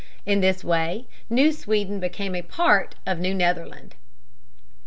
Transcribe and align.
In 0.25 0.41
this 0.41 0.63
way 0.63 1.05
New 1.29 1.51
Sweden 1.51 1.99
became 1.99 2.33
a 2.33 2.41
part 2.41 2.95
of 3.05 3.19
New 3.19 3.35
Netherland. 3.35 3.93